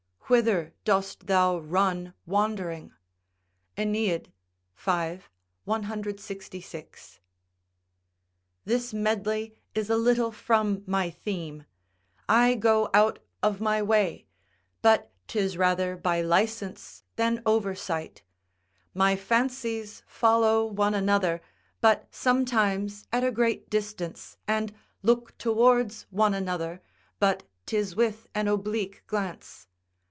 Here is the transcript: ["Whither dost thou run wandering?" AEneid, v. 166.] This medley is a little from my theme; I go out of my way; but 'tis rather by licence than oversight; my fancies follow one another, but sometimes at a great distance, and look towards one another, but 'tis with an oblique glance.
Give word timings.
["Whither 0.33 0.73
dost 0.85 1.27
thou 1.27 1.57
run 1.57 2.13
wandering?" 2.25 2.93
AEneid, 3.77 4.27
v. 4.77 5.19
166.] 5.65 7.19
This 8.63 8.93
medley 8.93 9.55
is 9.75 9.89
a 9.89 9.97
little 9.97 10.31
from 10.31 10.85
my 10.87 11.09
theme; 11.09 11.65
I 12.29 12.55
go 12.55 12.89
out 12.93 13.19
of 13.43 13.59
my 13.59 13.81
way; 13.81 14.25
but 14.81 15.11
'tis 15.27 15.57
rather 15.57 15.97
by 15.97 16.21
licence 16.21 17.03
than 17.17 17.41
oversight; 17.45 18.23
my 18.93 19.17
fancies 19.17 20.01
follow 20.07 20.65
one 20.65 20.93
another, 20.93 21.41
but 21.81 22.07
sometimes 22.09 23.05
at 23.11 23.25
a 23.25 23.31
great 23.31 23.69
distance, 23.69 24.37
and 24.47 24.73
look 25.03 25.37
towards 25.37 26.03
one 26.09 26.33
another, 26.33 26.81
but 27.19 27.43
'tis 27.65 27.97
with 27.97 28.29
an 28.33 28.47
oblique 28.47 29.03
glance. 29.07 29.67